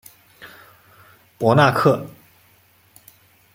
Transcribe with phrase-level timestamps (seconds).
[1.37, 2.03] 博纳克。